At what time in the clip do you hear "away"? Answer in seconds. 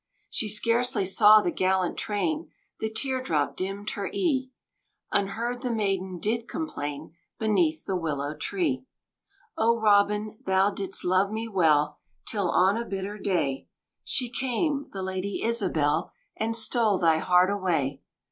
17.51-18.01